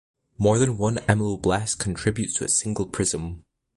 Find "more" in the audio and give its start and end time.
0.39-0.57